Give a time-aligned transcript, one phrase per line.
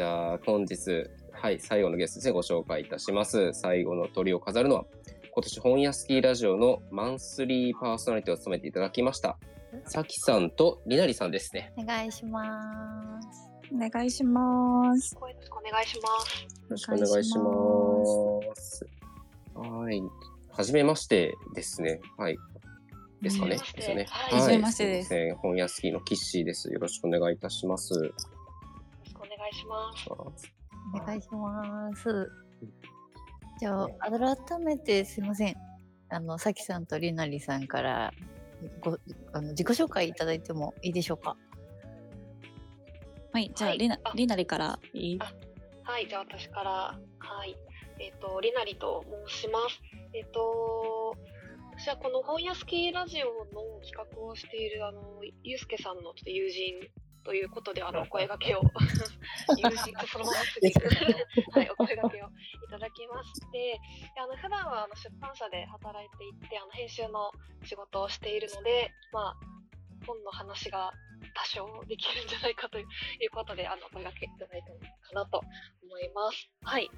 [0.00, 3.52] じゃあ本日、はい、最後のゲストでご紹介いたします。
[3.52, 4.84] 最後の鳥を飾るのは、
[5.30, 9.36] 今年本屋スキーラジオのマンスリーパーソナリティを務めていただきました、
[9.84, 11.74] さきさんとりなりさんですね。
[11.76, 13.50] お願いします。
[13.74, 15.14] お願いします。
[15.16, 16.44] 声ですお願いします。
[16.44, 18.86] よろしくお願いします。
[19.54, 20.02] はい。
[20.48, 22.00] はじめましてですね。
[22.16, 22.38] はい。
[23.20, 23.58] ですかね。
[23.76, 24.06] ですよね。
[24.08, 26.72] はいはじめましてです本屋スキーのキッシーです。
[26.72, 28.14] よろしくお願いいたします。
[29.50, 30.10] 願いします。
[30.94, 32.30] お願いします。
[33.58, 35.56] じゃあ、改めてすいません。
[36.08, 38.12] あの、さきさんとりなりさんから
[38.80, 38.98] ご
[39.32, 41.36] あの自己紹介いただいてもいいでしょうか？
[43.32, 45.18] はい、じゃあ、はいりなあ、りなりからいい？
[45.20, 45.32] あ
[45.84, 46.70] はい、じゃあ私から、
[47.18, 47.56] はい、
[47.98, 49.80] えっ、と、りなりと申します。
[50.14, 51.16] えっ、と、
[51.76, 56.74] 私はこの本屋スキーラジオの企画をしている、あの、ゆうすけさんのちょっと友人
[57.24, 58.62] ということで、あの、お声掛けを、
[59.56, 60.88] 友人とそのまますぎる、
[61.52, 62.30] はい、お声掛けをい
[62.70, 63.80] ただきまして、
[64.14, 67.32] であの、普段はあの出版社で働いていて、あの、編集の
[67.64, 69.36] 仕事をしているので、まあ、
[70.06, 70.92] 本の話が
[71.34, 72.86] 多少できるんじゃないかという
[73.20, 75.42] いうことで、あの、お声掛けいただいたのかなと
[75.82, 76.50] 思います。
[76.62, 76.90] はい。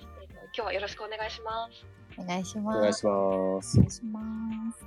[0.00, 1.86] えっと今日はよろしくお願いします。
[2.18, 2.80] お願いしおます。
[2.80, 3.80] 願いしますお。
[3.80, 4.20] 願いしま
[4.72, 4.86] す。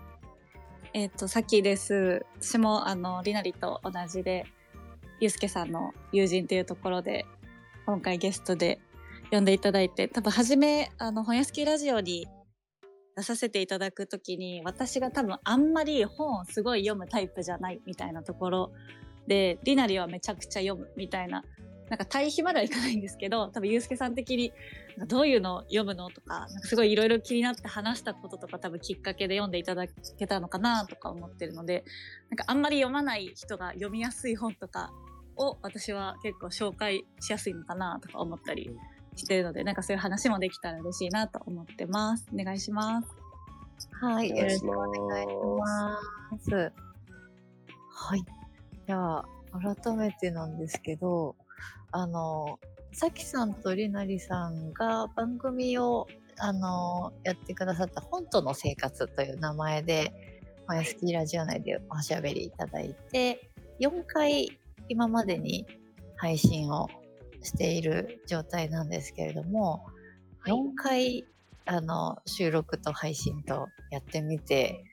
[0.93, 2.25] えっ、と、さきです。
[2.41, 4.45] 私も、あの、りなりと同じで、
[5.21, 7.27] ゆうすけさんの友人というところで、
[7.85, 8.79] 今回ゲストで
[9.29, 12.27] 呼んでいただいて、多分、初め、あの、本屋スキーラジオに
[13.15, 18.71] 出させていただくときに、私が多分、あんまり本をすごい読むタイプじゃないみたいなところ
[19.27, 21.43] で、りなりはめちゃくちゃ読むみたいな、
[21.91, 24.51] なんか対比まではいかないんですけど、多分、ゆうすけさん的に、
[25.07, 31.83] どういうのを読むのとか、なんかすごいいろいろ気になって話したこととか多分きっかけで読んでいただけたのかなとか思ってるので、
[32.31, 34.91] なんかあんまり読まない人が読みやすい本とか
[35.37, 38.71] を私は結構紹介しやすいのかなとか思ったり
[39.15, 42.27] してるので、なんかそういう話もできたら嬉しいなと思ってます。
[42.33, 43.07] お願いします。
[44.01, 45.99] はい、よろしくお願いしま
[46.39, 46.73] す。
[47.89, 48.23] はい。
[48.87, 49.25] じゃあ、
[49.75, 51.35] 改めてなんですけど、
[51.91, 52.59] あの、
[52.93, 56.07] さきさんとりなりさんが番組を、
[56.39, 60.13] あの、やってくださった本との生活という名前で、
[60.67, 63.49] まあ、スキーラジオ内でおしゃべりいただいて、
[63.79, 64.57] 4回
[64.91, 65.65] 今までに
[66.17, 66.89] 配信を
[67.41, 69.85] している状態なんですけれども、
[70.39, 70.53] はい。
[70.53, 71.25] 4回
[71.65, 74.83] あの収録と配信とやってみて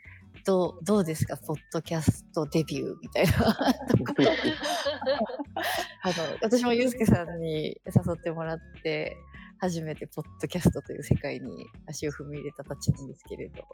[0.44, 1.36] どうどうですか？
[1.36, 3.32] ポッドキャストデビューみたいな。
[6.04, 9.16] あの私もゆうすけさんに誘ってもらって
[9.58, 13.64] 初めてポッドキャストという世界に足を踏み入れたたちなんですけれど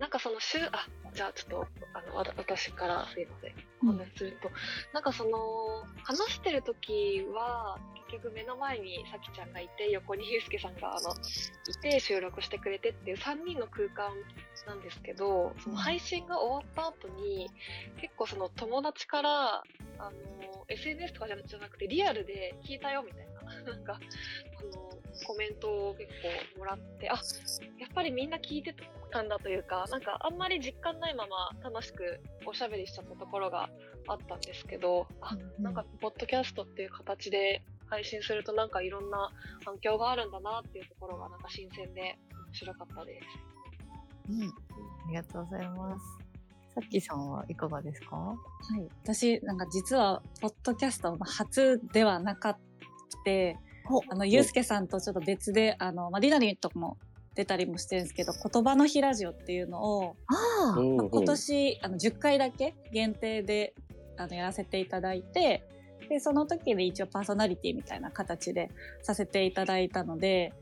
[0.00, 3.54] なんかその週、あ、じゃあちょっと、あの、私からすいません。
[3.82, 3.88] うん。
[3.90, 4.50] お話しすると、
[4.94, 7.78] なんかその、話してる時は、
[8.10, 14.10] 結局目の前にさきちゃんがいて、横にゆうすけさんが、あの、いて収録してくれてっていう3人の空間
[14.66, 17.50] なんですけど、その配信が終わった後に、
[18.00, 19.62] 結構その友達から、あ
[19.98, 23.29] の、SNS とかじゃなくてリアルで聞いたよみたいな、
[23.66, 24.70] なんか、あの、
[25.26, 26.10] コメントを結
[26.54, 27.14] 構もらって、あ、
[27.78, 28.74] やっぱりみんな聞いて
[29.10, 33.68] たんだというか、なんかあんまり実感ないまま楽しくおしゃべりしちゃったところが
[34.06, 39.30] あったんですけど、あ、なんかポッドキャストっていう形で配信するとなんかいろんな
[39.64, 43.26] 反響があるんだなっていうところがなんか新鮮で面白かったです。
[44.30, 44.48] うん。
[44.48, 44.52] あ
[45.08, 46.04] りがとうございます。
[46.72, 48.16] さっきさんはいかがですか？
[48.16, 48.34] は
[48.80, 48.88] い。
[49.02, 52.58] 私、なんか実は、ポッドキャストの初ではなかっ
[53.24, 53.58] て、
[54.10, 56.96] あの、ゆうすけさんとちょっと別で、あの、まあ、りなりとかも
[57.34, 63.74] 出たりもしてるんですけど、言葉の日ラジオっていうのを、まあ今年、あの、10回だけ限定で、
[64.16, 65.64] あの、やらせていただいて、
[66.08, 68.70] で、その時で一応パーソナリティみたいな形で
[69.02, 70.52] させていただいたので、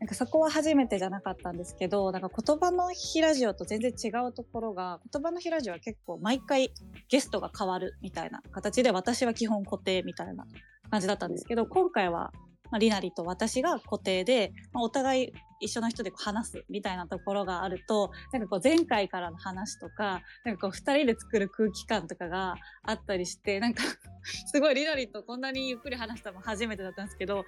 [0.00, 6.72] なんかそこは初めてじゃなかったんですけど、なんか言葉の日ラジオと全然違うところが、言葉の日ラジオは結構毎回
[7.08, 10.46] ゲストが変わるみたいな形で、私は基本固定みたいな
[10.94, 12.30] 感じだったんですけど、今回は、
[12.70, 22.54] まあ、りなりと私が固定で、まあ、お互い一緒の人で話すみたいなところがあると、なんかこう前回からの話とか、なんかこう二人で作る空気感とかが
[22.84, 23.82] あったりして、なんか
[24.46, 27.44] すごいりなりとこんなにゆっくり話したの初めてだったんですけど、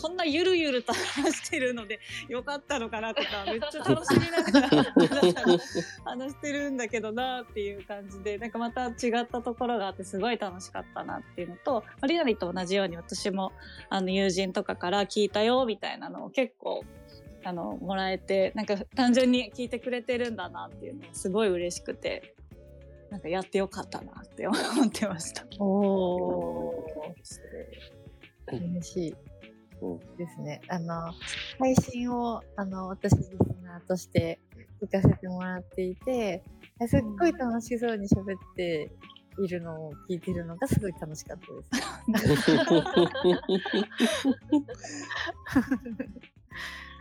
[0.00, 4.68] こんなゆるゆると話してるのでよかったのかなとか、めっちゃ楽しみながら
[6.04, 13.52] 話してるんだけどなっていう感じで、なんかまた違ったところがあってすごい楽しかったなっていうのと、まありなりと同じように私も
[13.88, 16.84] あの友人とかから聞いたよみたいなのを結構
[17.44, 22.34] あのもらえてなんか単純に聞いてくれてるんだなっていうのがすごい嬉しくて
[23.10, 24.56] なんかやってよかったなって思
[24.86, 25.44] ってました。
[25.62, 26.72] お。
[28.50, 29.14] 嬉しい
[29.82, 30.60] うんですね。
[30.68, 31.12] あの、
[31.58, 33.28] 配信を、あの、私、リス
[33.62, 34.40] ナーとして
[34.82, 36.42] 聞かせてもらっていて、
[36.86, 38.90] すっごい楽しそうに喋って
[39.38, 41.46] いるのを聞いてるのがすごい楽しかった
[42.20, 42.52] です。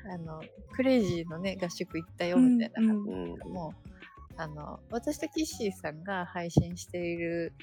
[0.09, 0.41] あの、
[0.73, 3.73] クレイジーのね、合宿行ったよみたいな話うんも、
[4.37, 7.53] あの、私とキッシーさんが配信している、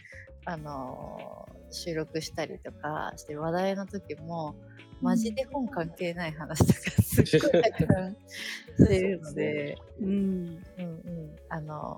[0.44, 4.54] あの、収録したりとかして話題の時も、
[5.00, 10.08] マジで本関係ない話とかすっごいたくさんしているので、うん。
[10.08, 11.96] うんうん、あの、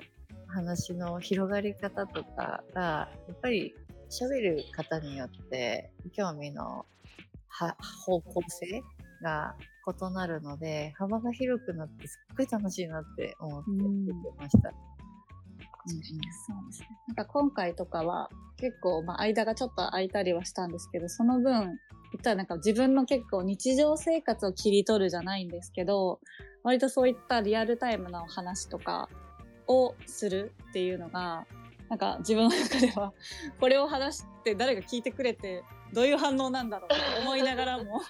[0.48, 3.74] 話の広がり方とかが、やっぱり
[4.10, 6.86] 喋る方によって興味の
[7.48, 8.82] は方向性
[9.22, 9.54] が
[9.86, 14.70] 異なるので、幅が広くなってすっごい楽しいなって思ってうん見てました。
[15.88, 16.88] そうですね。
[17.08, 21.78] なんか今回とかは結構、まあ間がちょっと空いたりはしたんですけど、その分、
[22.12, 26.20] 言ったらなんか自分の結構日常生活を切り取るじゃないんですけど、
[26.62, 29.08] 割とそういったリアルタイムなお話とか
[29.68, 31.46] をするっていうのが、
[31.88, 33.12] なんか自分の中では、
[33.60, 35.62] これを話して誰が聞いてくれて、
[35.92, 38.06] どういう反応なんだろうと思いながらも、そ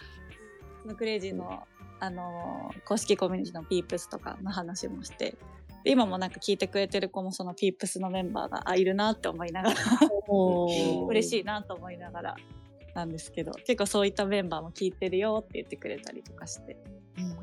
[0.86, 1.64] のクレイジーの、
[2.00, 5.36] あのー公式コミュニティのピープスとかの話もして、
[5.84, 9.76] で今もなんか聞いてくれてる子もそのピープスのメンバーがあいるなって思いながら
[11.08, 12.36] 嬉しいなと思いながら
[12.94, 16.76] なんですけど結構そういったメンバーも聞いてるよって言ってくれたりとかして。
[17.18, 17.38] うんうんう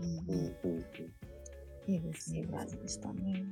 [0.63, 0.84] うんんうん
[1.86, 2.44] いいですね。
[2.81, 3.44] でしたね。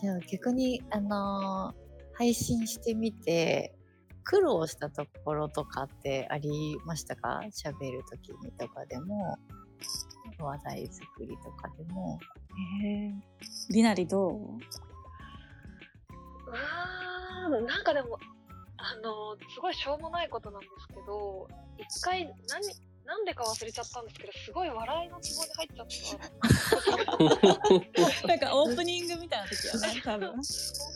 [0.00, 1.90] じゃあ逆に、あのー
[2.20, 3.74] 配信してみて、
[4.30, 7.40] 苦労したところとかってありましたか？
[7.50, 9.36] 喋るときにとかでも、
[10.38, 12.20] 話題作りとかでも。
[13.70, 14.30] りなりどう？
[14.30, 14.34] う
[16.52, 18.20] わーなんかでも、
[18.76, 22.64] あの、すごいしょうもないことなんですけど、一回、何、
[23.04, 25.86] なんでか忘れちゃったんですけど、すごい笑いのツボに入っちゃっ
[28.22, 28.22] た。
[28.28, 30.28] なんかオープニングみたいな時よね多分。
[30.30, 30.36] オー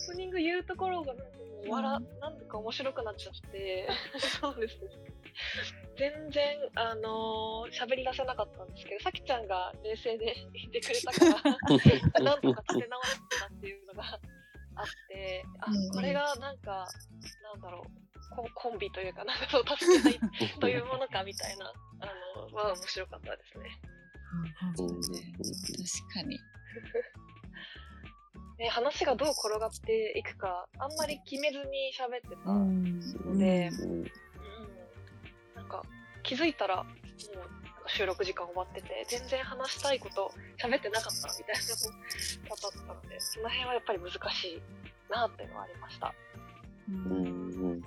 [0.07, 1.25] プニング言うところがなんか
[1.69, 3.89] 笑、なんでか面白くなっちゃって、
[4.41, 4.89] そうですね。
[5.97, 11.51] 全然、あのー喋り出せなかったんですけど、さきちゃんが冷静で いてくれたか
[12.21, 14.21] ら、 なんとか立て直したっていうのが
[14.77, 16.87] あって、あこれがなんか、
[17.43, 22.07] なんだろう、ココンビというか、なんかそう、助け合いというものかみたいな、あ
[22.37, 23.81] の、は面白かったですね。
[26.03, 26.39] 確かに。
[28.65, 32.99] ね、話がどう転がっていくか、あんまり決めずに喋ってたん
[33.33, 34.05] ので、うんうん
[35.55, 35.83] なんか
[36.23, 36.95] 気づいたらもう
[37.87, 44.63] 収録時間終わってて全然話したいこと喋ってなかったみたいな方だったのでその辺はやっぱり難しい
[45.13, 46.15] なっていうのはありました。
[46.89, 47.83] うんうん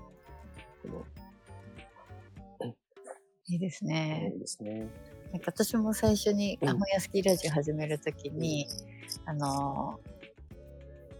[3.49, 4.33] いいですそね。
[4.35, 4.87] うですね。
[5.31, 8.67] なんか私も最初に、うんアホヤスキーラジオ始めるときに、
[9.25, 10.16] あのー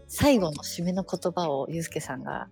[0.08, 2.48] 最後の締めの言葉をゆうすけさんが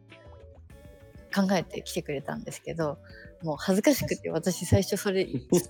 [1.35, 2.99] 考えてきてくれたんですけど、
[3.43, 5.27] もう恥ずかしくて私最初それ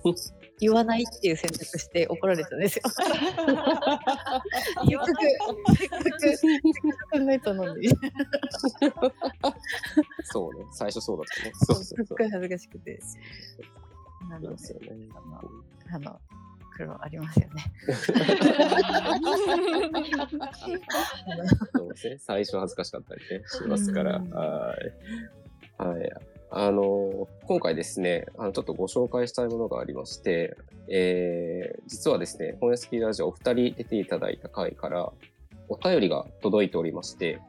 [0.59, 2.83] 言わないっていう選択して怒られたんですよ。
[4.87, 5.37] 言わない
[5.75, 6.69] せっかく、せっか
[7.11, 7.89] く考えたのに。
[10.23, 10.65] そうね。
[10.71, 11.51] 最初そうだったね。
[11.83, 12.99] すっごい恥ずかしくて。
[14.29, 14.89] なのですよね。
[15.91, 16.19] あの、
[16.83, 17.73] あの、苦労ありますよね。
[21.75, 22.17] そうですね。
[22.19, 24.17] 最初恥ずかしかったりね、しますから。
[24.17, 24.75] うんは
[25.79, 25.83] い。
[25.83, 26.11] はい。
[26.49, 30.55] あの、今回ですね、あの、ちょっとご紹介したいものがありまして、
[30.87, 35.11] えー、実はですね、本屋スキーラジオお二人出ていただいた回から、
[35.67, 37.41] お便りが届いておりまして、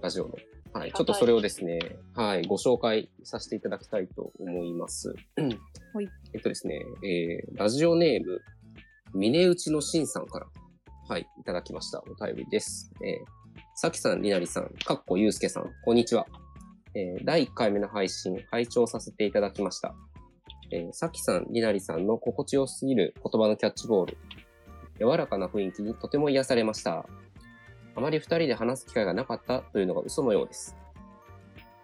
[0.00, 0.34] ラジオの。
[0.74, 0.92] はい。
[0.92, 1.78] ちょっとそれをですね、
[2.14, 5.14] はい、ご紹介させていただきたいと思います。
[5.94, 8.40] はいえっとですね、えー、ラジオネーム、
[9.14, 10.46] 峰内のしんさんから、
[11.08, 12.02] はい、いただきました。
[12.02, 12.90] お便りです。
[13.04, 16.26] えー、さきさん、りなりさん、かっこゆうすけさん、こんにちは。
[16.94, 19.94] えー、第1回目の配信、拝聴させていただきました。
[20.70, 24.16] えー、さきさん、りなりさんの心地よすぎる言葉のキャッチボール。
[24.98, 27.04] 柔らかな雰囲気にとても癒されました。
[27.94, 30.76] あまり二人で話す機会がなかったというのが嘘のようです。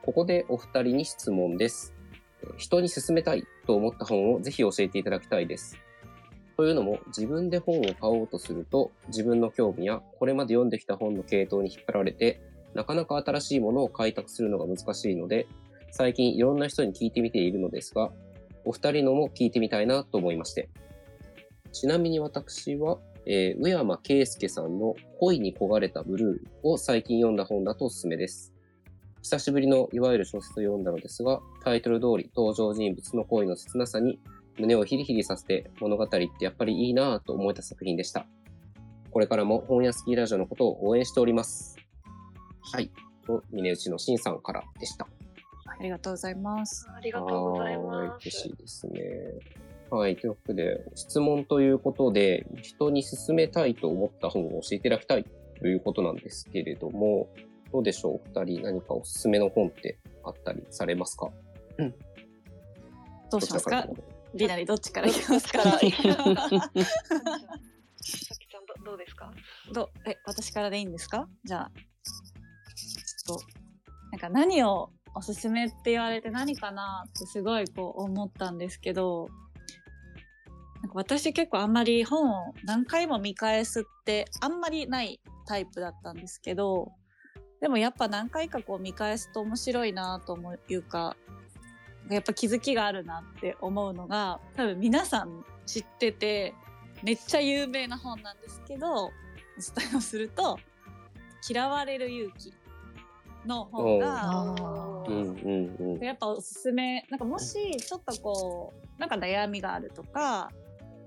[0.02, 1.94] ここでお二人に質問です。
[2.56, 5.76] 人に勧めたいと思った本をぜひ教えていただきたいです。
[6.56, 12.40] というのも、自分で本を買おうとすると、自分の興味やこれまで読んできた本の系統に引っ張られて、
[12.74, 15.46] なかなか新しいものを開拓するのが難しいので、
[15.90, 18.10] 最近いろんな人に聞いてみているのですが、
[18.64, 20.68] お二人のも聞いてみたいなと思いまして。
[21.72, 22.98] ちなみに私は、
[23.30, 28.54] えー、上山圭介さんの恋に焦がれたブルーを最近読んだ本だとおすすめです。
[29.22, 34.18] 久しぶりのいわゆる小説を読んだのですが、タイトル通り登場人物の恋の切なさに
[34.58, 38.26] 胸をヒリヒリさせて物語ってやっぱりいいなぁと思えた作品でした。
[39.10, 41.76] これからも本屋スキーラジオのことを応援しております。
[42.72, 42.90] はい。
[43.26, 45.06] と、峰内のしんさんからでした。
[45.66, 46.88] ありがとうございます。
[46.96, 48.22] ありがとうございはます。
[48.22, 49.00] 嬉しいですね。
[49.90, 50.16] はい。
[50.16, 55.24] というわけで、質問ということで、人に勧めたいと思った本を教えていただきたい
[55.58, 57.28] ということなんですけれども、
[57.72, 58.14] どうでしょう？
[58.14, 61.30] お二人何かおすすめの本ってあったりされますか？
[63.30, 63.86] どうしますか？
[63.86, 64.02] どちらら？
[64.34, 65.62] りなりどっちからいきますか？
[65.64, 66.24] どっちからさ
[66.70, 69.30] きちゃんどどうですか？
[69.72, 71.28] どえ私からでいいんですか？
[71.44, 71.70] じゃあ
[73.26, 73.44] ちょっと
[74.12, 79.28] なんか何をおすすめって言われて何かなってすごいこう思ったんですけど
[80.94, 86.92] 私結構あんまり本を何回も見返すってあんまりないタイプだったんですけど
[87.60, 91.16] でもやっぱ何回かこう見返すと面白いなと思ういうか
[92.10, 96.54] やっぱ気づきがあるなって思うのが多分皆さん知ってて
[97.02, 100.58] めっちゃ有名な本なんですけどお伝えをすると
[101.48, 102.54] 「嫌われる勇気」
[103.46, 104.88] の本があー。
[105.08, 106.04] うんうんうん。
[106.04, 107.06] やっぱおすすめ。
[107.10, 110.50] なんかもしちょっとこうなんか悩みがあるとか、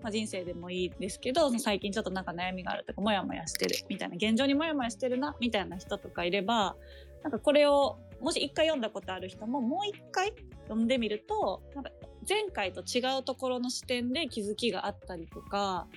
[0.02, 6.76] まあ、人生でもいいですけど最近ちょっとなんか悩みがあるとかモヤモヤしてるみたいな現状にモヤモヤしてるなみたいな人とかいれば
[7.24, 11.92] なんかこれをもし一回読んだことある人ももう一回読んでみるとなんか
[12.28, 15.88] 前回と違うところの視点で気づきがあったりとか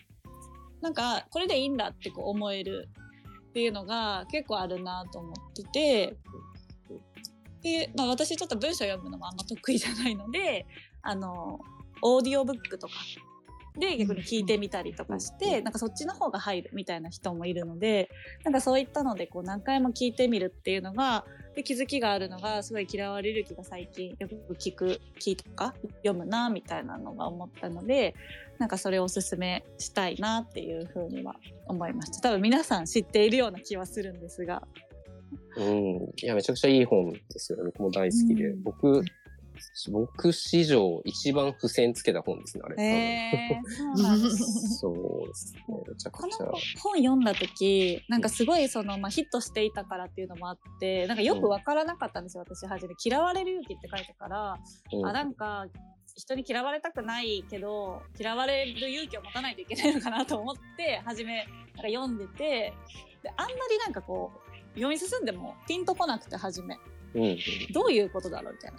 [0.81, 2.89] なんかこれでいいんだってこう思える
[3.51, 6.17] っていうのが結構あるなと思ってて
[7.63, 10.67] で、まあ、私ちょっと文章読むのもあんま得意じゃないので
[11.03, 11.61] あの
[12.03, 12.95] オーディオブックとか
[13.79, 18.09] で逆に聞いてみたりとかして、なんかそっちの方が入るみたいな人もいるので
[18.45, 28.15] なんかそういったのでこう何回も聞いてみるっていうのがで気づきがあるのがすごい嫌われる気が最近よく聞く聞いとか読むなみたいなのが思ったので
[28.59, 31.35] なんかそれをおすすめしたいなっていうふうには
[31.67, 34.63] 思いました多分皆さん知っているような気はするんですが
[35.57, 36.13] うん。
[36.17, 37.65] いや、めちゃくちゃいい本ですよね。
[37.67, 38.49] 僕も大好きで。
[38.49, 39.03] うん僕、
[39.91, 43.63] 僕史上一番付箋つけた本ですね、あれ。
[43.77, 45.65] そうなんです多分そうですね。
[45.89, 46.53] めちゃこくちゃの。
[46.83, 54.59] 本読んだ時なんかすごいその、まあ、ヒットしていたからっていうのもあってなんかよく分からなかったんですよ、私初め「嫌われる勇気」って書いてから、
[54.93, 55.67] うんあなんか
[56.17, 62.73] 人に嫌われたくないけど嫌われる勇気を持たないといけないのかなと思って初めなんか読んでて
[63.23, 66.79] であんまりなんかこう読み進んでもピンとこなくて初め
[67.15, 67.39] うん
[67.73, 68.79] どういうことだろうみたいな。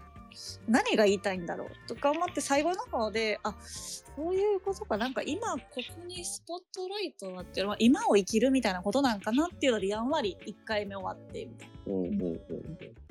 [0.67, 11.73] 何が言いたいんだろうとか思って最後の方であそういうことかなんか今ここにスポットライトがあってるのは今を生きるみたいなことなんかなっていうのでやんわり1回目終わってみたいな。
[11.87, 13.05] うんうんうん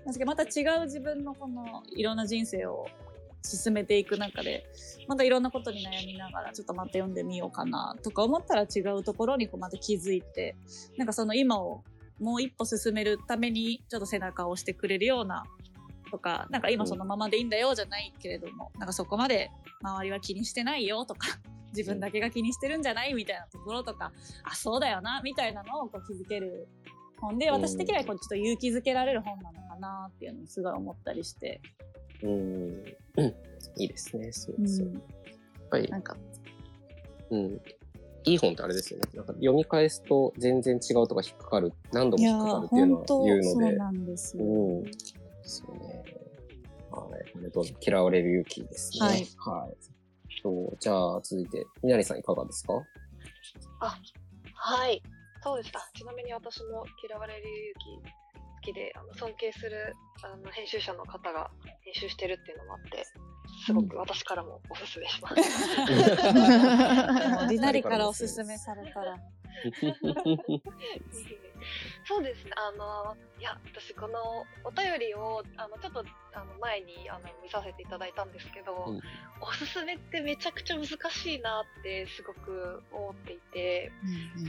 [0.00, 2.86] なんですけどまた違う自分のこのいろんな人生を
[3.42, 4.66] 進めていく中で
[5.08, 10.56] またいろんなことに悩みながらちょっとまた読んでみようかなとか思ったら違うところにこうまた気づいて
[10.96, 11.84] なんかその今を
[12.18, 15.44] もう一歩進めるためにちょっと背中を押してくれるような
[16.10, 19.50] とかなんか今そのままでいいんだよじゃないけれども、なんかそこまで
[19.82, 21.28] 周りは気にしてないよとか
[21.76, 24.12] 自分だけが気にしてるんじゃないみたいなところとか
[24.44, 26.68] あそうだよなみたいなのをこう気づける
[27.20, 31.60] 本で私的にはこうちょっと勇気づけられる本なのかなっていうのをすごい思ったりして、
[32.22, 32.30] うん
[33.16, 33.34] うん
[33.76, 34.32] いいですね。
[34.32, 34.86] そううそう。
[34.86, 35.02] やっん、
[35.70, 36.16] ぱりな、んか
[37.30, 37.60] うん。
[38.24, 39.06] いい本ってあれですよね。
[39.14, 43.42] なんか読み返すと全然違うとか引っかかる、何度も引っかかるっていうのは言うので。
[43.42, 44.44] そうなんですよ。
[44.44, 44.84] うん。
[45.50, 46.02] そうね。
[46.90, 47.20] はい。
[47.20, 49.06] ありがとうございます嫌われる勇気ですね。
[49.06, 49.26] はい。
[49.36, 49.76] はい。
[50.42, 52.72] とじゃあ、続いて、みなりさんいかがですか？
[54.54, 55.02] はい。
[55.42, 55.88] そうでした。
[55.94, 58.10] ちなみに私も嫌われる勇気好
[58.62, 61.50] きで、あの尊敬するあの編集者の方が
[61.82, 63.04] 編集してるっていうのもあって、
[63.66, 65.34] すごく私からもおすすめします。
[67.50, 69.16] りなりからおすすめされたら。
[72.04, 72.52] そうですね。
[72.56, 79.00] あの、いや、私このお便りを、あの、ちょっと、あの、前に、あの、見させていただいたんですけど、うん
[79.42, 83.90] おすすめってめちゃくちゃ難しいなってすごく思っていて、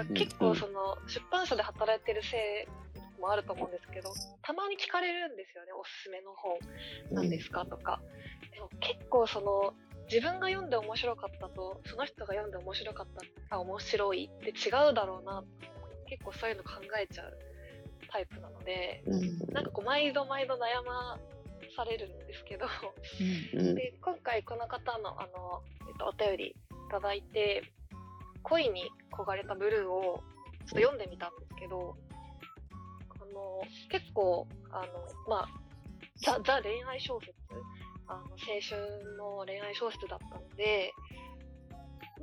[0.04, 5.72] ん結構その、出版社で働いてるせいもあると思うんですけど、たまに聞かれるんですよね。
[5.72, 6.60] おすすめの本
[7.12, 8.02] なんですかとか。
[8.54, 9.74] でも結構その、
[10.12, 13.08] 自分が読んで面白かったと、その人が読んで面白かっ
[13.48, 15.44] た、あ、面白いって違うだろうな。
[16.12, 17.38] 結構そういうの考えちゃう
[18.12, 19.54] タイプなので、うん。
[19.54, 21.18] なんかこう、毎度毎度悩ま
[21.74, 22.66] されるんですけど、
[23.56, 23.76] うん。
[23.76, 26.54] で、今回この方の、あの、えっと、お便りい
[26.92, 27.64] ただいて、
[28.44, 31.96] 恋に焦がれたブルーをちょっと読んでみたんですけど、
[33.10, 34.88] あの、結構、あの、
[35.30, 35.48] まあ、
[36.18, 37.32] ザ、ザ恋愛小説、
[38.08, 40.92] あの、青春の恋愛小説だったので、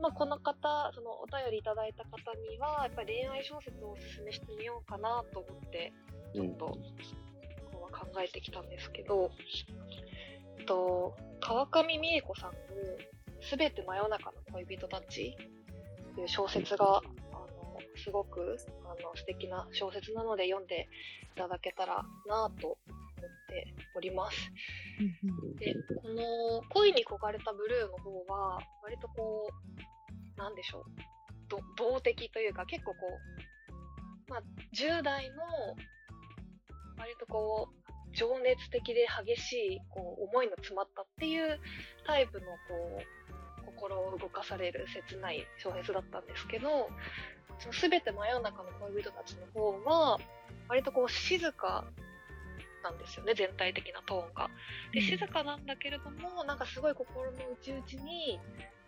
[0.00, 5.92] まあ、この方、そのお便りいただいた方には、やっぱり恋愛小説をおすすめしてみようかなと思って、
[6.34, 6.78] ちょっと、こ
[7.80, 9.30] うは考えてきたんですけど、
[10.58, 12.56] えっと、川上美恵子さんの
[13.40, 15.36] すべて真夜中の恋人たち
[16.12, 20.88] っていう小説が、あの、すごく、あの、素敵な小説なので読んで
[21.34, 22.78] いただけたらなと思っ
[23.48, 24.36] ております。
[25.58, 29.87] で、この恋に焦がれたブルーの方は、割とこう、
[30.38, 30.84] なんでしょう、
[31.48, 32.98] ど動的というか、結構こ
[34.28, 34.42] う、まあ、
[34.74, 35.36] 10代の、
[36.96, 41.60] 割とこう、情熱的で激しい、こう、思いの詰まったっていう
[42.06, 43.02] タイプの、こ
[43.62, 46.88] う、心を動かされる切ない小説だったんですけど、
[47.58, 50.18] その全て真夜中の恋人たちの方は、
[50.68, 51.84] 割とこう、静か
[52.82, 54.50] なんですよね、全体的なトーンが。
[54.92, 58.38] で、静かなんだけれども、なんかすごい心の内々に、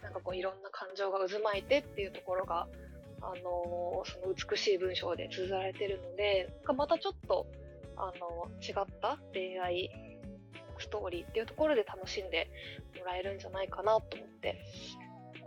[0.03, 2.67] なんかこういろんな感情が渦巻いてっていうところが、
[3.23, 7.47] あのーその美しい文章で綴られてるので、なんかまたちょっと、
[7.97, 9.91] あの違った恋愛
[10.79, 12.49] ストーリーっていうところで楽しんで
[12.99, 14.65] もらえるんじゃないかなと思って。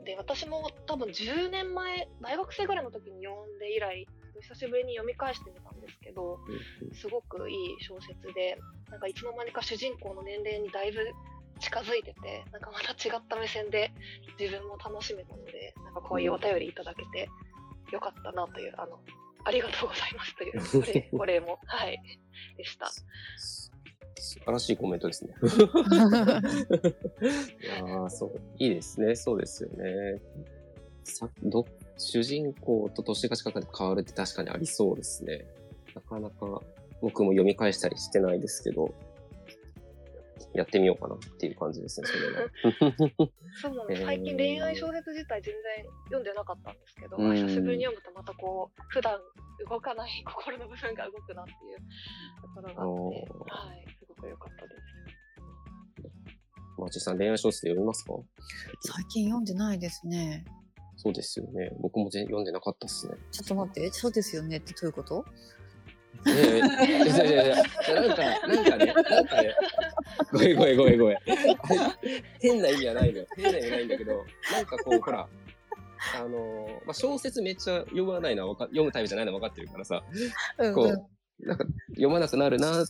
[0.06, 4.06] で、私も多分10年前、大学生ぐらいの時に読んで以来、
[4.42, 6.40] 久しぶりに読み返してみたんですけど、
[6.94, 8.58] すごくいい小説で、
[8.90, 11.00] なんかいつの間にか主人公の年齢にだいぶ
[11.63, 13.93] 近づいてて、なんかまた違った目線で
[14.38, 17.29] 自分も楽しめたので、なんかこういうお便りいただけて
[17.91, 19.00] よかったなという、あの、
[19.46, 21.98] ありがとうございますというお礼お礼も、はい、
[22.58, 22.91] でした。
[24.15, 25.34] 素晴らしいコメントですね。
[25.43, 28.41] いやーそう。
[28.58, 29.15] いいですね。
[29.15, 30.22] そうですよね。
[31.03, 31.65] さど
[31.98, 35.46] 主人公と年が近くで変わるって確かにありそうですね。
[35.93, 36.62] なかなか
[37.01, 38.93] 僕も読み返したりしてないですけど、
[40.54, 42.50] やってみようかなっていう感じですね、それは。
[43.62, 44.04] そうなんです。
[44.04, 49.20] 最近恋愛小説自体全然読んでなかったんですけど、うん久しぶりに読むとまたこう、普段
[49.70, 51.58] 動かない心の部分が動くなっていう
[52.41, 54.82] ところがあって、はい、すごく良かったです。
[56.78, 58.13] マーチさん、恋愛小説読みますか？
[58.82, 60.44] 最近読んでないですね。
[60.98, 61.72] そうですよね。
[61.80, 63.15] 僕も全読んでなかったですね。
[63.32, 65.26] ちょっと待って、そうですよねってどういうこと？
[66.26, 69.56] いやいやいやいやいやいやなんか、なんかね、なんかね、
[70.32, 71.18] ごめんごめんごめんごめん。
[72.39, 73.28] 変な意味はないのよ。
[73.36, 75.28] 変な意味はないんだけど、なんかこう、ほら、
[76.16, 80.04] あのーまあ、小説めっちゃ読まないのはわか、読むタイプじゃないのは分かってるからさ、
[80.58, 82.86] うんこう、なんか読まなくなるな、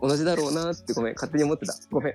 [0.00, 1.74] 同じだろうなってごめん、勝手に思ってた。
[1.90, 2.14] ごめん。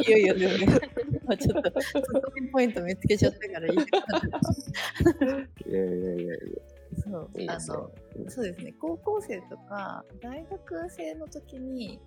[0.00, 0.66] いやいや、でもね、
[1.26, 3.84] まあちょっと、ツッコミポイント見つけちゃったからいいか
[5.66, 12.00] いやいやいやいや、そうそうですね高校生とか大学生の時に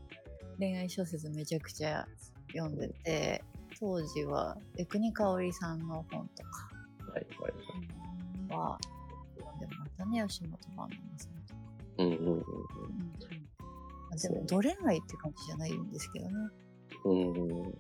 [0.60, 2.08] 恋愛小説めちゃくちゃ
[2.54, 3.44] 読んでて
[3.80, 6.70] 当時は江国香織さんの本とか
[7.14, 7.54] はいはい。
[8.56, 8.78] は
[9.38, 11.60] 読んでましたね吉本ばんなさんとか、
[12.00, 12.44] うんうんうんうん
[14.10, 16.34] まあでもど恋愛って感じじゃないんですけどね、
[17.06, 17.74] うん。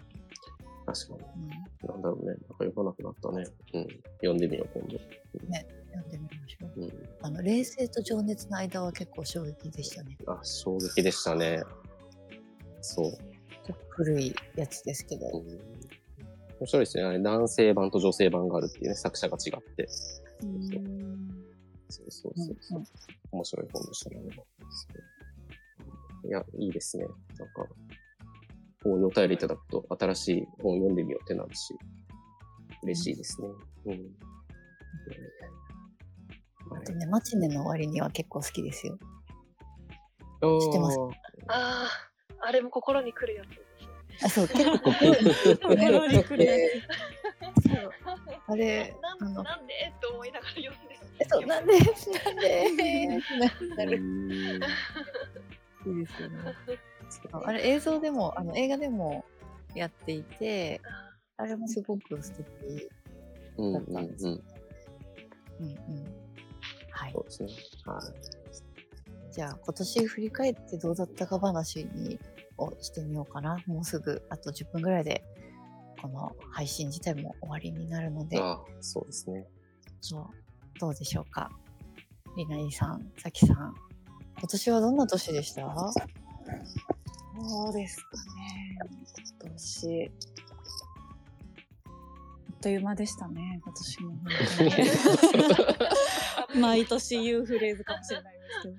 [0.85, 1.49] 確かうん、に。
[1.87, 2.27] なんだろうね。
[2.27, 3.43] なんか読まなくなったね。
[3.73, 3.87] うん。
[4.17, 4.97] 読んでみよう、今度。
[4.97, 7.09] 読んでみましょううん。
[7.21, 11.61] あの冷静と情熱の間は結構衝撃でしたねあ、衝撃でしたね。
[12.83, 13.11] そう。
[13.11, 15.47] ちょっと古いやつですけど、うん
[16.59, 17.03] 面白いですね。
[17.03, 19.85] あれ、男性版と女性版があるっていうね、作者が違って。
[19.87, 20.51] そう
[22.11, 22.79] そうそうそう。
[22.79, 22.85] うん
[23.31, 24.21] 面白い本でしたね。
[26.25, 27.05] いや、いいですね。
[27.05, 27.15] なん
[27.49, 27.69] か、こ
[28.85, 31.75] ういうお便りいただくと、新しい本読んでみようってなるし、
[32.83, 33.47] 嬉しいですね。
[33.87, 34.15] うん。
[36.75, 38.97] あとねマチネの終わりには結構好きですよ
[40.41, 40.97] はい知ってます？
[40.99, 41.09] あ
[41.87, 41.89] あ、
[42.45, 44.25] あれも心に来るやつ。
[44.25, 46.53] あ、そう、 結構心心に来るや
[47.61, 47.91] そう
[48.47, 50.99] あれ、あなんの、なんでって思いながら読んで。
[51.19, 51.85] えそう、なんで、な
[52.31, 53.07] んで、
[53.75, 53.99] なうる。
[53.99, 54.63] ん
[55.85, 56.39] いいですよね。
[57.31, 59.25] あれ、映像でも、あの、映画でも
[59.75, 60.81] やっていて、
[61.37, 62.89] あれもすごく素敵。
[63.57, 63.99] うんうんうん。
[63.99, 64.43] うんうん。
[66.89, 67.19] はいそ。
[67.19, 67.49] うですね。
[67.85, 69.31] はい。
[69.33, 72.19] じゃあ、今年振り返ってどうだったか話に
[72.63, 73.57] をしてみようかな。
[73.67, 75.23] もうすぐ、あと10分ぐらいで、
[76.01, 79.45] この配信自体も終わりになるので、ああ、そうですね。
[80.01, 80.27] そう
[80.79, 81.49] どうでしょうか。
[82.35, 83.73] りなりさん、さきさん、
[84.39, 85.73] 今年はどんな年でした？
[87.45, 88.77] そうですかね。
[89.41, 90.11] 今年。
[92.61, 94.19] という間でしたね、今年も本
[94.57, 94.63] 当
[96.55, 96.61] に。
[96.61, 98.75] 毎年言うフレーズかもしれないですけど。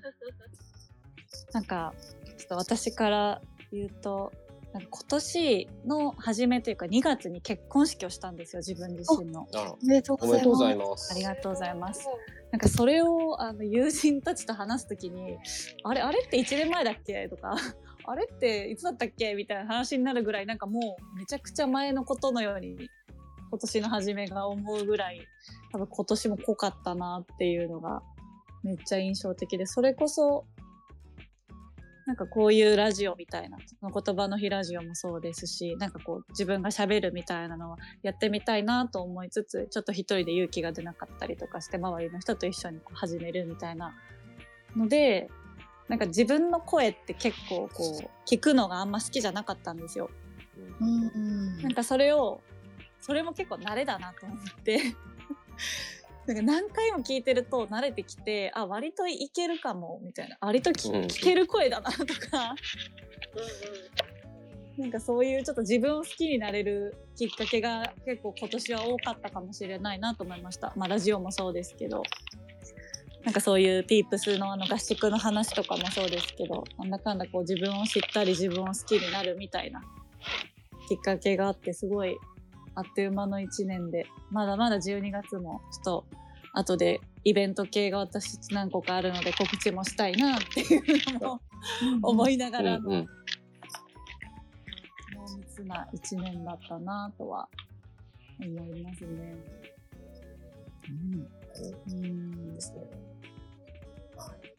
[1.53, 1.93] なんか、
[2.37, 4.31] ちょっと私から言うと、
[4.73, 9.47] 今年の初めというか2月に結婚式をしたんですよ、自分自身の。
[9.81, 11.13] おめでとうございまます。
[11.13, 12.07] ありがとうございます。
[12.51, 15.37] なんかそれをあの友人たちと話すときに、
[15.83, 17.29] あれ、あれって1年前だっけ？
[17.29, 17.55] とか、
[18.05, 19.33] あれっていつだったっけ？
[19.35, 22.75] みたいな話になるぐらい、なんかもうめちゃくちゃ前のことのように、
[23.49, 25.21] 今年の初めが思うぐらい、
[25.71, 28.03] 多分今年も濃かったなっていうのが
[28.63, 30.45] めっちゃ印象的で、それこそ、
[32.05, 43.95] なんかこういうラジオみたいな、その言葉の日ラジオもそうですし、なんかこう自分が喋るみたいなのはやってみたいなと思いつつ、ちょっと一人で勇気が出なかったりとかして、周りの人と一緒にこう始めるみたいな
[44.75, 45.29] ので、
[45.87, 50.11] なんか自分の声って結構こう、聞くのがあんま好きじゃなかったんですよ。
[50.79, 51.07] うん。
[51.07, 51.17] う
[51.59, 51.61] ん。
[51.63, 52.41] なんかそれを、
[53.01, 54.79] それも結構慣れだなと思って、
[56.27, 60.37] なんか何回も聞いてると慣れてきて、あ、割といけるかも、みたいな。
[60.41, 62.03] 割ときうん聞ける声だなとか、
[63.97, 70.73] うんなんかそういうちょっと自分を好きになれるきっかけが結構今年は多かったかもしれないなと思いました。
[70.75, 72.03] まあラジオもそうですけど。
[73.23, 79.81] なんかそういうピープスのあの合宿の話とかもそうですけど、なんだかんだこう自分を知ったり自分を好きになるみたいな
[80.87, 82.15] きっかけがあってすごい
[82.75, 86.05] あっという間の1年で、まだまだ12月もちょっと
[86.53, 91.41] 後でイベント系が私何個かあるので告知もしたいなっていうのも
[92.01, 93.07] 思いながらの濃
[95.37, 97.47] 密な一年だったなとは
[98.39, 99.35] 思いますね。
[100.87, 101.27] うん。
[101.93, 102.53] うん。
[102.55, 102.77] ですね。
[104.17, 104.55] はい。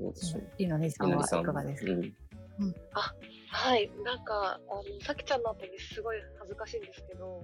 [0.00, 0.42] どうでしょう。
[0.58, 1.92] りのりさんはいかがですか？
[1.92, 2.74] うん
[3.64, 7.40] はい、なんか、あの、さきちゃんの後にすごい恥ずかしいんですけど、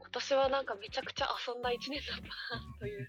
[0.00, 3.08] 今年はなんかめちゃくちゃ遊んだ一年だったなという。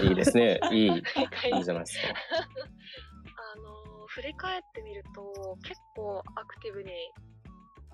[0.00, 0.60] あいいですね。
[0.72, 2.08] いい、いいじゃないですか。
[3.52, 6.90] あの振り返ってみると結構アクティブに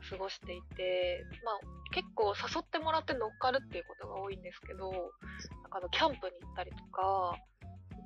[0.08, 1.58] 過ごしていて、まあ、
[1.90, 5.08] 結構誘ってもらって乗っかるっていうことが多いんですけどなんか
[5.78, 7.36] あのキャンプに行ったりとか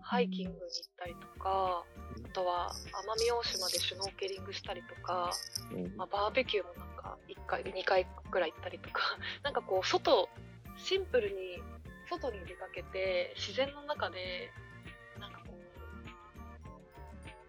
[0.09, 0.65] ハイキングに行っ
[0.97, 5.31] たりとか、あとは奄美大島でシュノーケリングしたりとか、
[5.71, 5.93] うん。
[5.99, 9.03] まあ、バーベキューもなんか1回2回ぐらい行ったりとか
[9.45, 10.31] なんかこう外
[10.79, 11.63] シンプルに
[12.09, 14.51] 外に出かけて自然の中で
[15.21, 15.59] なんかこう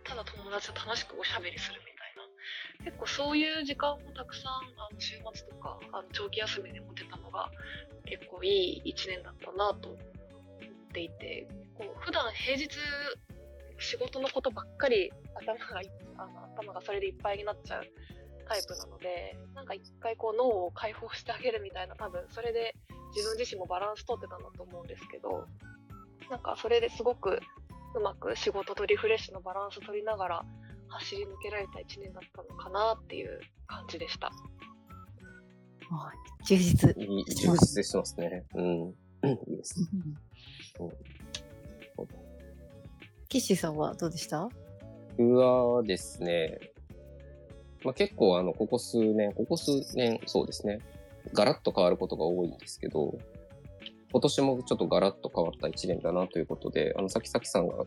[0.03, 2.83] ただ友達と楽しくおしゃべりするみたいな。
[2.83, 7.49] 結構そういう時間もたくさんあの週末とかあの長期休みで持てたのが
[8.03, 11.47] 結構いい1年だったなと思っていて
[11.79, 12.67] こう普段平日
[13.79, 17.83] 仕事のことばっかり頭がいあの頭がそれでいっぱいになっちゃう
[18.47, 22.75] タイプなのでなんか一回こう脳を解放してあげるみたいな多分それで
[23.15, 25.45] 自分自身もバランス取ってたんだと思うんですけど
[26.29, 27.39] なんかそれですごく
[27.95, 30.45] うまく仕事とリフレッシュのバランス取りながら
[30.89, 34.27] 走り抜けられた1年だったのかなっていう感じでした。
[35.91, 36.95] はい充実。
[36.95, 38.45] 充実してますね。
[38.53, 38.95] うん。
[39.47, 39.87] いいですね。
[40.77, 41.18] キ
[43.37, 44.49] ッシーさんはどうでした？
[45.17, 46.57] 僕はですね、
[47.83, 50.79] まあ、結構あの、ここ数年、ここ数年、そうですね、
[51.33, 53.17] ガラッと変わることが多いんですけど、
[54.11, 57.85] 今年もちょっとガラッと変わった1年だなということで、あの、さきさきさんが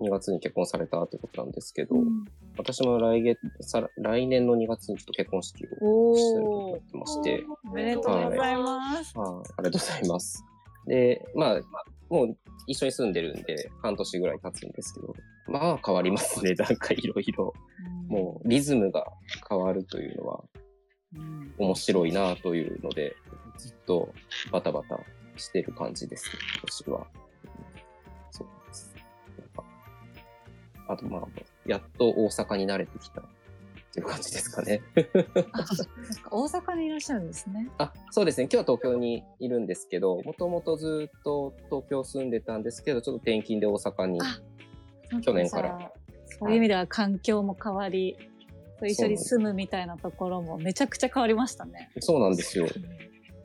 [0.00, 1.94] 2月に結婚されたということなんですけど、
[2.58, 9.16] 私も来月、さ来年の2月にちょっと結婚式をしておーってまして、おめでとうございます。
[9.16, 10.44] はい、ありがとうございます。
[10.86, 11.60] で、まあ、
[12.08, 12.36] もう
[12.66, 15.14] 一緒に住んでるんで、半年ぐらい経つんですけど、
[15.46, 17.52] まあ変わりますね、 なんかいろいろ。
[18.08, 19.06] もうリズムが
[19.48, 20.44] 変わるというのは
[21.16, 23.16] うん面白いなというので、
[23.56, 24.12] ずっと
[24.50, 25.00] バタバタ
[25.36, 26.32] してる感じですね、
[26.66, 27.06] 私は。
[28.30, 28.94] そうです。
[29.38, 29.64] なんか
[30.88, 31.22] あとまあ、
[31.66, 33.22] やっと大阪に慣れてきた
[33.94, 34.82] っていう感じですかね。
[36.28, 37.70] 大阪にいらっしゃるんですね。
[37.78, 38.44] あ、そうですね。
[38.44, 44.20] 今日は東京にいるんですけど、もともとずっと東京住んでたんですけど、ちょっと転勤で大阪に。
[44.20, 44.40] あ
[45.22, 45.92] 去年から。
[46.26, 48.16] そういう意味では環境も変わり、
[48.82, 51.92] 一緒に住むみたいなところもめちゃくちゃ変わりましたね。
[52.00, 52.66] そうなんですよ。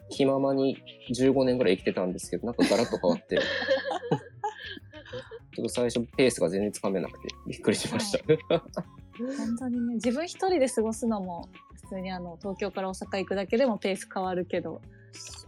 [0.10, 0.82] 気ままに
[1.12, 3.38] 15年ぐらい生きてたんですけど、なんかガラッと変わって、
[5.54, 8.66] ちょっと最初ペースが全然つかめなくてびっくりしました。
[9.26, 11.50] 本当にね、自分一人で過ごすのも、
[11.84, 14.82] 普通にあの、東京から大阪行くだけでもペース変わるけど、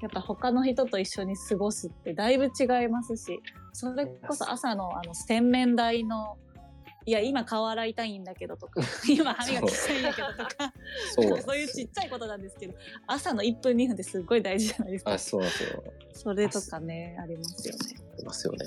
[0.01, 3.41] やっぱ他の人と一緒に過ごすってだいぶ違いますし、
[3.73, 6.37] それこそ朝のあの、洗面台の、
[7.05, 10.73] いや、今顔洗いたいんだけどとか、 今歯磨きしたいんだけどとか、
[11.15, 12.73] そう そういうちっちゃいことなんですけど
[13.07, 15.83] 朝の1分2分ってすごい大事じゃないですかあ、そうなんですよ。
[16.13, 17.79] それとかねありますよね、
[18.13, 18.59] ありますよね。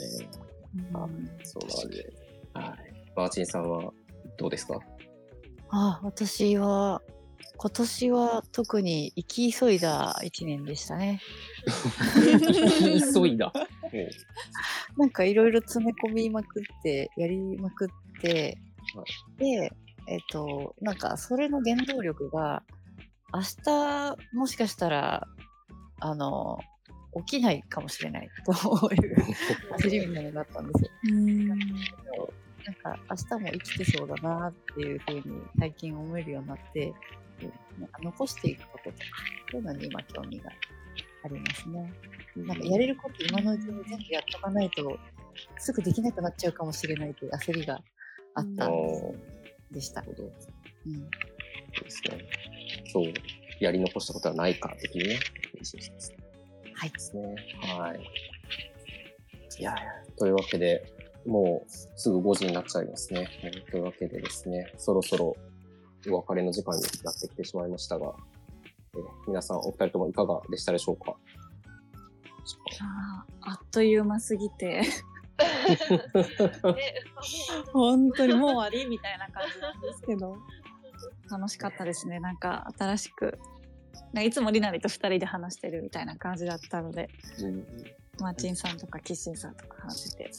[0.93, 2.12] あうんそうなんで。
[2.55, 2.95] はい。
[3.14, 3.93] マーチンさんは
[4.37, 4.81] どうですか？
[5.70, 7.03] あ、私は、
[7.57, 11.20] 今年は特に生き急いだ一年でしたね。
[13.14, 13.53] 急いだ？
[14.97, 17.88] なんかいろいろ詰め込みまくって、やりまくっ
[18.20, 18.59] て、
[18.94, 19.05] は
[19.38, 19.73] で、
[20.07, 22.62] えっ、と、なんかそれの原動力が、
[23.33, 25.27] 明日もしかしたら、
[26.01, 26.59] あの、
[27.27, 28.53] 起きないかもしれないと
[28.92, 29.16] いう
[29.79, 30.90] 焦りみたいなのがあったんですよ。
[32.66, 35.22] うんなんか明日も生きてそうだなっていうふうに
[35.59, 36.94] 最近思えるようになって、で
[37.79, 38.96] なんか残していくこととか、
[39.50, 40.50] そういうのに今興味が
[41.24, 41.92] ありますね。
[42.37, 44.98] なんかやれること今のうちに全部やっとかないと、
[45.59, 47.81] すぐできなくなっちゃうかもしれないという焦りが
[48.35, 48.72] あったん
[49.70, 50.07] でしたな。
[50.07, 50.29] るほど。
[50.87, 51.00] うん、そ
[51.81, 52.18] うですね。
[52.92, 53.14] 今日、
[53.61, 55.18] やり残したことはないか、的にね。
[56.74, 56.90] はい。
[56.90, 57.37] ですね。
[57.62, 58.00] はい。
[59.61, 59.77] いやいや、
[60.16, 60.85] というわけで、
[61.26, 63.28] もうすぐ5時になっちゃいますね。
[63.44, 65.37] うんというわけでですね、そろそろ
[66.08, 68.14] お別れの時間になってきてしまいましたが、
[68.96, 71.16] え皆さんお二人ともいかがでしたでしょうか？
[72.80, 74.82] あーあっという間すぎて。
[74.82, 74.87] ね、
[77.72, 80.37] 本当にもう終わりみたいな感じなんですけど。
[81.30, 82.20] 楽しかったですね。
[82.20, 83.38] なんか新しく
[84.22, 87.08] いつもりなりと2人で話してるみたいな感じだったので。
[87.40, 87.66] うん。
[88.20, 90.30] マーチンさんとかキッシンさんとか話してて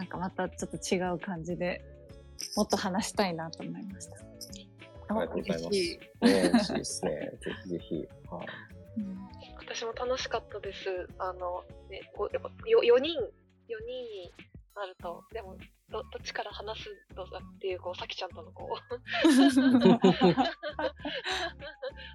[0.00, 1.84] なんかまたちょっと違う感じで
[2.56, 4.16] もっと話したいなと思いました。
[4.16, 5.68] ありがとうございます。
[5.68, 7.10] ね、嬉しいですね。
[7.10, 7.94] ぜひぜひ。
[8.30, 8.46] はい。
[9.58, 11.06] 私も楽しかったです。
[11.18, 13.26] あの、ね、こうやっぱよ4人、4
[13.84, 14.32] 人に
[14.74, 15.58] なると、でも、
[15.90, 18.76] どどっちから話すとかっていう、こう、さきちゃんとのこう、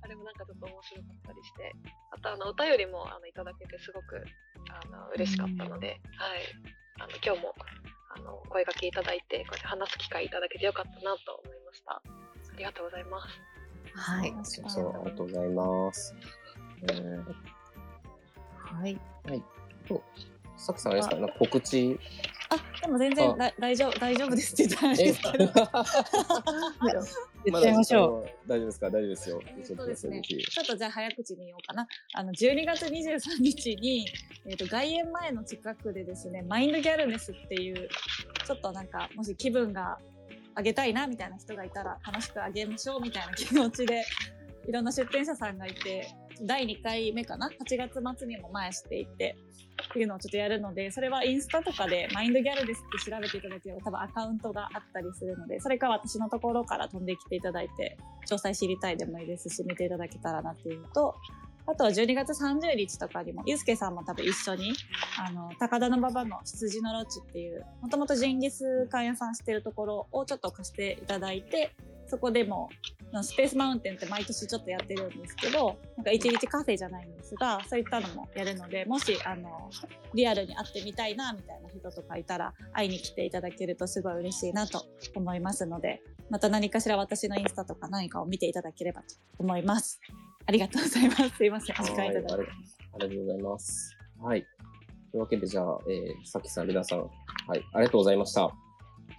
[0.01, 1.75] あれもなんかちょっと面白かったりして、
[2.11, 4.23] あと、あの、お便りもあのいただけて、すごく
[4.69, 6.39] あの嬉しかったので、はい。
[6.97, 7.53] あの今日も
[8.15, 11.91] あの声掛けいただいて、こうやって話す機会いただけてよかったなと思いました。
[11.91, 12.01] あ
[12.57, 13.41] りがとうございます。
[13.93, 14.33] はい。
[14.43, 16.15] そう、ありがとうございます。
[16.83, 17.35] えー、
[18.55, 18.97] はい。
[19.87, 20.01] と、
[20.55, 21.17] さきさんあれですか？
[21.17, 21.99] なんか告知。
[22.55, 25.47] あでも全然あだ大丈夫大丈夫ですって言ったらあれですけど。
[27.61, 28.25] ちゃいましょう。
[28.25, 28.29] う。
[28.47, 28.89] 大丈夫ですか？
[28.89, 29.41] 大丈夫ですよ。
[29.45, 31.87] えちょっとですね、ちょっとじゃあ早口に言おうかな。
[32.13, 34.07] あの12月23日に、
[34.45, 37.89] えー、と外苑前の近くでですね、マインドギャルネスっていう、
[38.45, 39.99] ちょっとなんか、もし気分が
[40.57, 44.03] 上げたいなみたいな人がいたら、楽しく上げましょうみたいな気持ちで、
[44.67, 46.07] いろんな出店者さんがいて、
[46.41, 49.37] 第2回目かな ?8 月末にも前していて、
[49.89, 61.15] っていうのをちょっとやるので、それはインスタとかでマインドギャルですって調べていただければ多分アカウントがあったりするので、それか私のところから飛んできていただいて、詳細知りたいでもいいですし、見ていただけたらなっていうのと、
[61.67, 64.73] あとは12月30日とかにも、ゆうすけさんも多分一緒に、
[65.17, 71.75] あの、高田馬場の羊のロッチっていう、もともとジンギスカン屋さんしてるところをちょっと貸していただいて、
[72.07, 72.69] そこでも、
[73.21, 79.69] スペースマウンテンって毎年ちょっとやってるんですけど、なんか一日カフェじゃないんですが、そういったのもやるので、もし、あの、
[80.13, 89.99] リアルに会ってみたいな、みたいな人とかいたら、会いに来ていただけるとすごい嬉しいなと思いますので、また何かしら私のインスタとか何かを見ていただければと思います。
[90.45, 91.29] ありがとうございます。
[91.37, 91.75] すいません。
[91.79, 92.33] お時間いただいて。
[92.33, 92.47] はい
[92.95, 93.97] ありがとうございます。
[94.21, 94.41] はい。
[95.11, 97.11] というわけで、じゃあ、えー、さきさん、ルナさん、はい、
[97.73, 98.45] ありがとうございました。
[98.45, 98.51] あ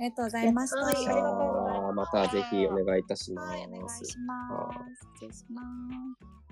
[0.00, 1.65] りがとうございました。
[1.96, 3.48] またぜひお願いいたします。
[3.48, 5.08] はい、お願いします。
[5.14, 6.45] 失礼します。